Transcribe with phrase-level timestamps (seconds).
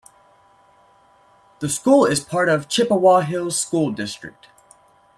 [1.59, 4.47] The school is part of Chippewa Hills School District.